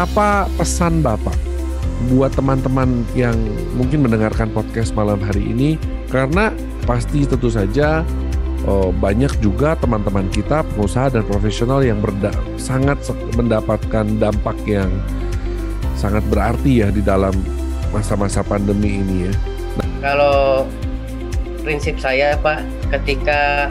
[0.00, 1.36] apa pesan Bapak
[2.08, 3.36] buat teman-teman yang
[3.76, 5.76] mungkin mendengarkan podcast malam hari ini
[6.08, 6.48] karena
[6.88, 8.00] pasti tentu saja
[8.64, 12.96] oh, banyak juga teman-teman kita pengusaha dan profesional yang berda sangat
[13.36, 14.88] mendapatkan dampak yang
[16.00, 17.36] sangat berarti ya di dalam
[17.92, 19.34] masa-masa pandemi ini ya.
[20.00, 20.64] Kalau
[21.60, 23.68] prinsip saya Pak, ketika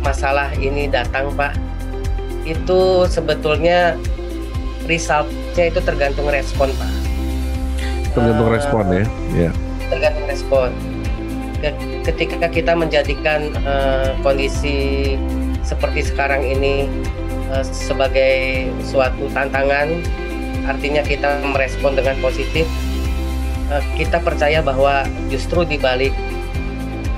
[0.00, 1.52] masalah ini datang Pak,
[2.48, 4.00] itu sebetulnya
[4.86, 6.90] resultnya itu tergantung respon pak.
[8.12, 9.50] Tergantung uh, respon ya ya.
[9.88, 10.70] tergantung respon.
[12.02, 15.14] Ketika kita menjadikan uh, kondisi
[15.62, 16.90] seperti sekarang ini
[17.54, 20.02] uh, sebagai suatu tantangan
[20.66, 22.66] artinya kita merespon dengan positif
[23.70, 26.14] uh, kita percaya bahwa justru di balik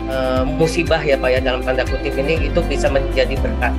[0.08, 3.72] uh, musibah ya Pak ya dalam tanda kutip ini itu bisa menjadi berkat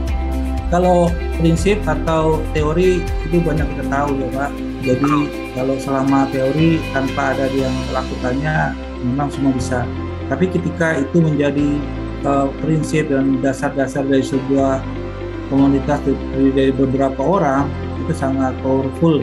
[0.73, 4.52] kalau prinsip atau teori itu banyak kita tahu ya Pak.
[4.85, 5.13] Jadi
[5.58, 8.55] kalau selama teori tanpa ada yang melakukannya
[9.02, 9.81] memang semua bisa.
[10.30, 11.77] Tapi ketika itu menjadi
[12.25, 14.81] uh, prinsip dan dasar-dasar dari sebuah
[15.49, 17.69] komunitas dari, dari beberapa orang
[18.05, 19.21] itu sangat powerful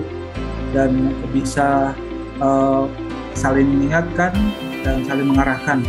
[0.71, 1.95] dan bisa
[2.39, 2.87] uh,
[3.35, 4.33] saling mengingatkan
[4.83, 5.83] dan saling mengarahkan.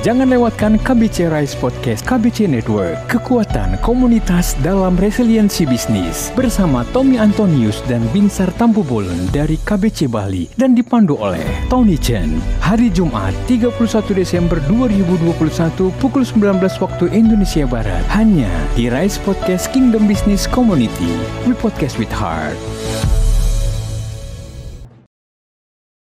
[0.00, 2.96] Jangan lewatkan KBC Rise Podcast KBC Network.
[3.12, 10.72] Kekuatan komunitas dalam resiliensi bisnis bersama Tommy Antonius dan Binsar Tampubolon dari KBC Bali dan
[10.72, 12.40] dipandu oleh Tony Chen.
[12.64, 13.76] Hari Jumat 31
[14.16, 21.12] Desember 2021 pukul 19 waktu Indonesia Barat hanya di Rise Podcast Kingdom Business Community.
[21.44, 22.56] We podcast with heart.